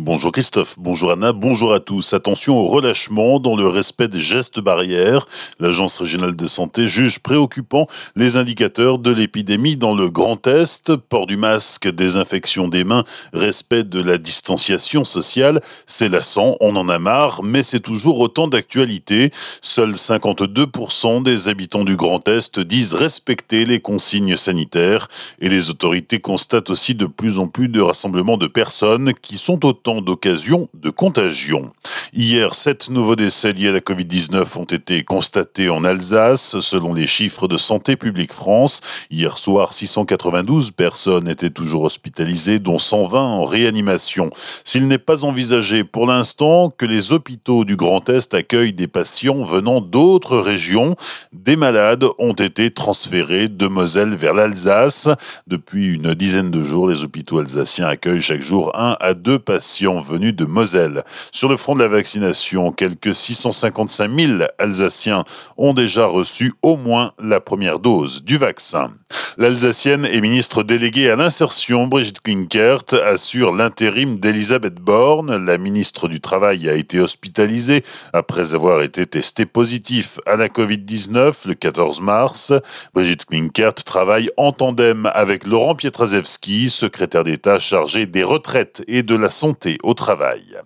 Bonjour 0.00 0.30
Christophe, 0.30 0.76
bonjour 0.78 1.10
Anna, 1.10 1.32
bonjour 1.32 1.74
à 1.74 1.80
tous. 1.80 2.12
Attention 2.12 2.56
au 2.56 2.68
relâchement 2.68 3.40
dans 3.40 3.56
le 3.56 3.66
respect 3.66 4.06
des 4.06 4.20
gestes 4.20 4.60
barrières. 4.60 5.26
L'Agence 5.58 5.98
régionale 5.98 6.36
de 6.36 6.46
santé 6.46 6.86
juge 6.86 7.18
préoccupant 7.18 7.88
les 8.14 8.36
indicateurs 8.36 9.00
de 9.00 9.10
l'épidémie 9.10 9.76
dans 9.76 9.96
le 9.96 10.08
Grand 10.08 10.46
Est. 10.46 10.94
Port 10.94 11.26
du 11.26 11.36
masque, 11.36 11.88
désinfection 11.88 12.68
des 12.68 12.84
mains, 12.84 13.02
respect 13.32 13.82
de 13.82 14.00
la 14.00 14.18
distanciation 14.18 15.02
sociale. 15.02 15.60
C'est 15.88 16.08
lassant, 16.08 16.54
on 16.60 16.76
en 16.76 16.88
a 16.88 17.00
marre, 17.00 17.42
mais 17.42 17.64
c'est 17.64 17.80
toujours 17.80 18.20
autant 18.20 18.46
d'actualité. 18.46 19.32
Seuls 19.62 19.94
52% 19.94 21.24
des 21.24 21.48
habitants 21.48 21.84
du 21.84 21.96
Grand 21.96 22.28
Est 22.28 22.60
disent 22.60 22.94
respecter 22.94 23.64
les 23.64 23.80
consignes 23.80 24.36
sanitaires 24.36 25.08
et 25.40 25.48
les 25.48 25.70
autorités 25.70 26.20
constatent 26.20 26.70
aussi 26.70 26.94
de 26.94 27.06
plus 27.06 27.40
en 27.40 27.48
plus 27.48 27.66
de 27.66 27.80
rassemblements 27.80 28.36
de 28.36 28.46
personnes 28.46 29.12
qui 29.12 29.36
sont 29.36 29.66
autant 29.66 29.87
d'occasions 29.96 30.68
de 30.74 30.90
contagion. 30.90 31.72
Hier, 32.12 32.54
sept 32.54 32.90
nouveaux 32.90 33.16
décès 33.16 33.52
liés 33.52 33.68
à 33.68 33.72
la 33.72 33.80
Covid-19 33.80 34.58
ont 34.58 34.64
été 34.64 35.02
constatés 35.02 35.70
en 35.70 35.82
Alsace, 35.82 36.60
selon 36.60 36.92
les 36.92 37.06
chiffres 37.06 37.48
de 37.48 37.56
Santé 37.56 37.96
publique 37.96 38.34
France. 38.34 38.82
Hier 39.10 39.38
soir, 39.38 39.72
692 39.72 40.72
personnes 40.72 41.26
étaient 41.26 41.50
toujours 41.50 41.84
hospitalisées, 41.84 42.58
dont 42.58 42.78
120 42.78 43.20
en 43.20 43.44
réanimation. 43.44 44.30
S'il 44.64 44.88
n'est 44.88 44.98
pas 44.98 45.24
envisagé 45.24 45.84
pour 45.84 46.06
l'instant 46.06 46.70
que 46.70 46.84
les 46.84 47.12
hôpitaux 47.12 47.64
du 47.64 47.76
Grand 47.76 48.06
Est 48.10 48.34
accueillent 48.34 48.74
des 48.74 48.88
patients 48.88 49.42
venant 49.42 49.80
d'autres 49.80 50.38
régions, 50.38 50.96
des 51.32 51.56
malades 51.56 52.04
ont 52.18 52.34
été 52.34 52.70
transférés 52.70 53.48
de 53.48 53.68
Moselle 53.68 54.14
vers 54.14 54.34
l'Alsace. 54.34 55.08
Depuis 55.46 55.94
une 55.94 56.14
dizaine 56.14 56.50
de 56.50 56.62
jours, 56.62 56.88
les 56.88 57.04
hôpitaux 57.04 57.38
alsaciens 57.38 57.86
accueillent 57.86 58.20
chaque 58.20 58.42
jour 58.42 58.70
un 58.78 58.96
à 59.00 59.14
deux 59.14 59.38
patients 59.38 59.77
venus 59.86 60.34
de 60.34 60.44
Moselle. 60.44 61.04
Sur 61.32 61.48
le 61.48 61.56
front 61.56 61.74
de 61.74 61.80
la 61.80 61.88
vaccination, 61.88 62.72
quelques 62.72 63.14
655 63.14 64.10
000 64.10 64.42
Alsaciens 64.58 65.24
ont 65.56 65.74
déjà 65.74 66.06
reçu 66.06 66.54
au 66.62 66.76
moins 66.76 67.12
la 67.18 67.40
première 67.40 67.78
dose 67.78 68.22
du 68.22 68.36
vaccin. 68.36 68.90
L'Alsacienne 69.38 70.04
et 70.04 70.20
ministre 70.20 70.62
déléguée 70.62 71.10
à 71.10 71.16
l'insertion, 71.16 71.86
Brigitte 71.86 72.20
Klinkert, 72.20 72.92
assure 73.06 73.54
l'intérim 73.54 74.18
d'Elisabeth 74.18 74.74
Borne. 74.74 75.46
La 75.46 75.56
ministre 75.56 76.08
du 76.08 76.20
Travail 76.20 76.68
a 76.68 76.74
été 76.74 77.00
hospitalisée 77.00 77.84
après 78.12 78.54
avoir 78.54 78.82
été 78.82 79.06
testée 79.06 79.46
positif 79.46 80.20
à 80.26 80.36
la 80.36 80.48
Covid-19 80.48 81.48
le 81.48 81.54
14 81.54 82.00
mars. 82.00 82.52
Brigitte 82.92 83.24
Klinkert 83.24 83.74
travaille 83.74 84.28
en 84.36 84.52
tandem 84.52 85.10
avec 85.14 85.46
Laurent 85.46 85.74
Pietraszewski, 85.74 86.68
secrétaire 86.68 87.24
d'État 87.24 87.58
chargé 87.58 88.04
des 88.04 88.24
retraites 88.24 88.82
et 88.88 89.02
de 89.02 89.14
la 89.14 89.30
santé 89.30 89.78
au 89.84 89.94
travail. 89.94 90.58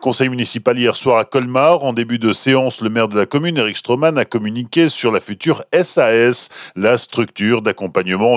Conseil 0.00 0.28
municipal 0.28 0.78
hier 0.78 0.94
soir 0.94 1.18
à 1.18 1.24
Colmar. 1.24 1.82
En 1.82 1.92
début 1.92 2.20
de 2.20 2.32
séance, 2.32 2.80
le 2.80 2.90
maire 2.90 3.08
de 3.08 3.18
la 3.18 3.26
commune, 3.26 3.56
Eric 3.56 3.76
Stroman, 3.76 4.18
a 4.18 4.24
communiqué 4.24 4.88
sur 4.88 5.10
la 5.10 5.18
future 5.18 5.64
SAS, 5.72 6.48
la 6.76 6.96
structure 6.96 7.60
d'accompagnement 7.62 7.87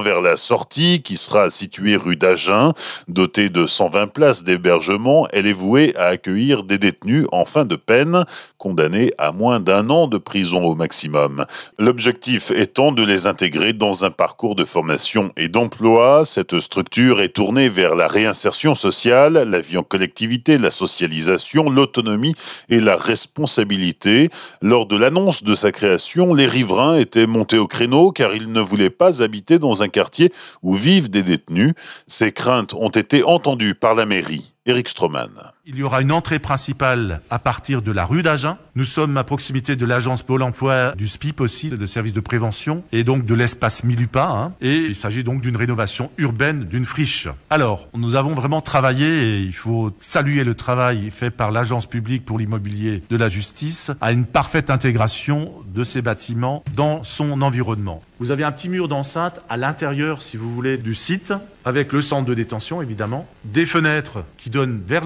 vers 0.03 0.21
la 0.21 0.37
sortie 0.37 1.01
qui 1.01 1.17
sera 1.17 1.49
située 1.49 1.95
rue 1.95 2.15
d'Agen. 2.15 2.73
Dotée 3.07 3.49
de 3.49 3.67
120 3.67 4.07
places 4.07 4.43
d'hébergement, 4.43 5.27
elle 5.31 5.47
est 5.47 5.53
vouée 5.53 5.95
à 5.97 6.05
accueillir 6.05 6.63
des 6.63 6.77
détenus 6.77 7.25
en 7.31 7.45
fin 7.45 7.65
de 7.65 7.75
peine, 7.75 8.25
condamnés 8.57 9.13
à 9.17 9.31
moins 9.31 9.59
d'un 9.59 9.89
an 9.89 10.07
de 10.07 10.17
prison 10.17 10.63
au 10.65 10.75
maximum. 10.75 11.45
L'objectif 11.77 12.51
étant 12.51 12.91
de 12.91 13.03
les 13.03 13.27
intégrer 13.27 13.73
dans 13.73 14.03
un 14.03 14.11
parcours 14.11 14.55
de 14.55 14.65
formation 14.65 15.31
et 15.37 15.47
d'emploi. 15.47 16.23
Cette 16.25 16.59
structure 16.59 17.21
est 17.21 17.35
tournée 17.35 17.69
vers 17.69 17.95
la 17.95 18.07
réinsertion 18.07 18.75
sociale, 18.75 19.33
la 19.33 19.59
vie 19.59 19.77
en 19.77 19.83
collectivité, 19.83 20.57
la 20.57 20.71
socialisation, 20.71 21.69
l'autonomie 21.69 22.35
et 22.69 22.79
la 22.79 22.95
responsabilité. 22.95 24.29
Lors 24.61 24.85
de 24.85 24.97
l'annonce 24.97 25.43
de 25.43 25.55
sa 25.55 25.71
création, 25.71 26.33
les 26.33 26.47
riverains 26.47 26.97
étaient 26.97 27.27
montés 27.27 27.57
au 27.57 27.67
créneau 27.67 28.11
car 28.11 28.35
ils 28.35 28.51
ne 28.51 28.61
voulaient 28.61 28.89
pas 28.89 29.21
habiter 29.21 29.40
dans 29.49 29.83
un 29.83 29.89
quartier 29.89 30.31
où 30.61 30.73
vivent 30.73 31.09
des 31.09 31.23
détenus. 31.23 31.73
Ces 32.07 32.31
craintes 32.31 32.73
ont 32.73 32.89
été 32.89 33.23
entendues 33.23 33.75
par 33.75 33.95
la 33.95 34.05
mairie. 34.05 34.53
Eric 34.65 34.89
Stroman. 34.89 35.31
Il 35.63 35.75
y 35.75 35.83
aura 35.83 36.01
une 36.01 36.11
entrée 36.11 36.39
principale 36.39 37.21
à 37.29 37.37
partir 37.37 37.83
de 37.83 37.91
la 37.91 38.03
rue 38.03 38.23
d'Agen. 38.23 38.57
Nous 38.73 38.83
sommes 38.83 39.15
à 39.17 39.23
proximité 39.23 39.75
de 39.75 39.85
l'agence 39.85 40.23
Pôle 40.23 40.41
emploi, 40.41 40.95
du 40.95 41.07
SPIP 41.07 41.39
aussi, 41.39 41.69
de 41.69 41.85
services 41.85 42.13
de 42.13 42.19
prévention, 42.19 42.83
et 42.91 43.03
donc 43.03 43.25
de 43.25 43.35
l'espace 43.35 43.83
Milupa. 43.83 44.27
Hein. 44.27 44.53
Et 44.59 44.77
il 44.77 44.95
s'agit 44.95 45.23
donc 45.23 45.41
d'une 45.41 45.55
rénovation 45.55 46.09
urbaine 46.17 46.63
d'une 46.63 46.85
friche. 46.85 47.27
Alors, 47.51 47.87
nous 47.93 48.15
avons 48.15 48.33
vraiment 48.33 48.61
travaillé, 48.61 49.05
et 49.05 49.41
il 49.41 49.53
faut 49.53 49.95
saluer 49.99 50.43
le 50.43 50.55
travail 50.55 51.11
fait 51.11 51.29
par 51.29 51.51
l'agence 51.51 51.85
publique 51.85 52.25
pour 52.25 52.39
l'immobilier 52.39 53.03
de 53.11 53.15
la 53.15 53.29
justice, 53.29 53.91
à 54.01 54.13
une 54.13 54.25
parfaite 54.25 54.71
intégration 54.71 55.51
de 55.67 55.83
ces 55.83 56.01
bâtiments 56.01 56.63
dans 56.75 57.03
son 57.03 57.39
environnement. 57.43 58.01
Vous 58.19 58.31
avez 58.31 58.43
un 58.43 58.51
petit 58.51 58.69
mur 58.69 58.87
d'enceinte 58.87 59.41
à 59.47 59.57
l'intérieur, 59.57 60.23
si 60.23 60.37
vous 60.37 60.51
voulez, 60.51 60.79
du 60.79 60.95
site, 60.95 61.33
avec 61.65 61.93
le 61.93 62.01
centre 62.01 62.25
de 62.27 62.33
détention, 62.33 62.81
évidemment, 62.81 63.27
des 63.45 63.65
fenêtres 63.65 64.23
qui 64.37 64.49
donnent 64.49 64.81
vers 64.85 65.05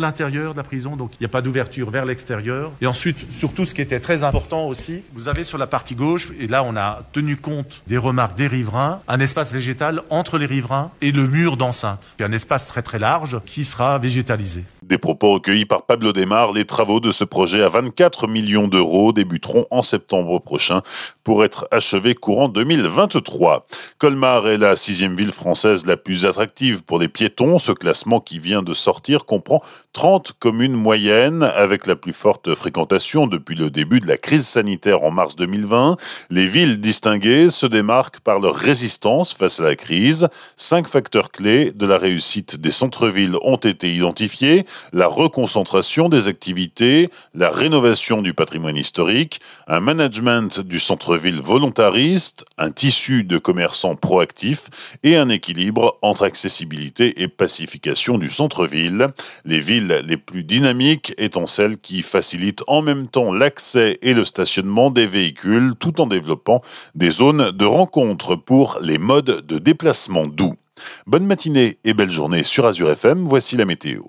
de 0.54 0.58
la 0.58 0.64
prison, 0.64 0.96
donc 0.96 1.12
il 1.14 1.18
n'y 1.22 1.26
a 1.26 1.30
pas 1.30 1.42
d'ouverture 1.42 1.90
vers 1.90 2.06
l'extérieur. 2.06 2.72
Et 2.82 2.88
ensuite, 2.88 3.32
surtout 3.32 3.66
ce 3.66 3.74
qui 3.74 3.82
était 3.82 4.00
très 4.00 4.24
important 4.24 4.68
aussi, 4.68 5.02
vous 5.14 5.28
avez 5.28 5.44
sur 5.44 5.58
la 5.58 5.68
partie 5.68 5.96
gauche, 5.96 6.30
et 6.40 6.48
là 6.48 6.64
on 6.64 6.76
a 6.76 7.04
tenu 7.12 7.38
compte 7.38 7.82
des 7.88 7.98
remarques 7.98 8.36
des 8.36 8.48
riverains, 8.48 9.02
un 9.08 9.20
espace 9.20 9.52
végétal 9.52 10.02
entre 10.10 10.38
les 10.38 10.46
riverains 10.46 10.92
et 11.02 11.12
le 11.12 11.28
mur 11.28 11.58
d'enceinte. 11.58 12.14
Un 12.20 12.32
espace 12.32 12.68
très 12.68 12.82
très 12.82 13.00
large 13.00 13.40
qui 13.46 13.66
sera 13.66 13.98
végétalisé. 14.00 14.64
Des 14.86 15.00
propos 15.00 15.34
recueillis 15.34 15.66
par 15.66 15.88
Pablo 15.88 16.14
Desmar, 16.14 16.54
les 16.54 16.64
travaux 16.64 17.00
de 17.00 17.10
ce 17.10 17.24
projet 17.24 17.64
à 17.64 17.70
24 17.70 18.28
millions 18.28 18.68
d'euros 18.68 19.14
débuteront 19.14 19.66
en 19.72 19.82
septembre 19.82 20.38
prochain 20.38 20.84
pour 21.24 21.44
être 21.44 21.68
achevés 21.72 22.14
courant 22.14 22.50
2023. 22.50 23.66
Colmar 23.98 24.48
est 24.48 24.60
la 24.60 24.76
sixième 24.76 25.16
ville 25.16 25.32
française 25.32 25.88
la 25.88 25.98
plus 25.98 26.24
attractive 26.26 26.84
pour 26.84 27.00
les 27.00 27.08
piétons. 27.08 27.58
Ce 27.58 27.72
classement 27.72 28.20
qui 28.20 28.38
vient 28.38 28.62
de 28.62 28.76
sortir 28.76 29.26
comprend 29.26 29.64
30 29.94 30.34
communes 30.38 30.74
moyennes 30.74 31.42
avec 31.42 31.88
la 31.88 31.96
plus 31.96 32.14
forte 32.14 32.54
fréquentation 32.54 33.26
depuis 33.26 33.56
le 33.56 33.72
début 33.72 34.02
de 34.02 34.08
la 34.08 34.18
crise 34.18 34.46
sanitaire 34.46 35.02
en 35.02 35.10
mars 35.10 35.36
2020. 35.36 35.98
Les 36.30 36.46
villes 36.46 36.80
distinguées 36.80 37.50
se 37.50 37.66
démarquent 37.66 38.20
par 38.20 38.40
leur 38.40 38.54
résistance 38.54 39.34
face 39.34 39.60
à 39.60 39.64
la 39.64 39.76
crise. 39.76 40.28
Cinq 40.58 40.88
facteurs 40.88 41.32
clés 41.32 41.72
de 41.72 41.88
la 41.88 41.98
réussite 41.98 42.58
des 42.58 42.70
centres-villes 42.70 43.38
ont 43.42 43.56
été 43.56 43.92
identifiés 43.92 44.68
la 44.94 45.08
reconcentration 45.08 46.10
des 46.10 46.28
activités, 46.28 47.10
la 47.34 47.50
rénovation 47.50 48.22
du 48.22 48.34
patrimoine 48.34 48.78
historique, 48.78 49.40
un 49.68 49.80
management 49.80 50.60
du 50.60 50.80
centre-ville 50.80 51.42
volontariste, 51.42 52.46
un 52.58 52.72
tissu 52.72 53.24
de 53.24 53.38
commerçants 53.38 53.96
proactifs 53.96 54.70
et 55.04 55.18
un 55.18 55.30
équilibre 55.30 55.98
entre 56.02 56.24
accessibilité 56.24 57.22
et 57.22 57.28
pacification 57.28 58.18
du 58.18 58.30
centre-ville. 58.30 59.10
Les 59.44 59.60
villes 59.60 60.04
les 60.06 60.18
plus 60.18 60.44
dynamiques 60.44 61.14
étant 61.18 61.48
celles 61.48 61.78
qui 61.78 62.02
facilitent 62.02 62.64
en 62.68 62.82
même 62.82 63.08
temps 63.08 63.34
l'accès 63.34 64.00
et 64.02 64.14
le 64.14 64.26
stationnement 64.26 64.92
des 64.92 65.08
véhicules 65.08 65.74
tout 65.80 66.02
en 66.02 66.08
développant 66.08 66.62
des 66.96 67.12
zones 67.12 67.52
de 67.52 67.66
rencontre 67.66 68.36
pour 68.36 68.80
les 68.82 68.98
modes 68.98 69.46
de 69.46 69.58
déplacement 69.58 70.28
doux. 70.28 70.56
Bonne 71.08 71.26
matinée 71.26 71.78
et 71.84 71.94
belle 71.94 72.12
journée 72.12 72.44
sur 72.44 72.66
Azure 72.66 72.92
FM, 72.92 73.26
voici 73.26 73.56
la 73.56 73.66
météo. 73.66 74.04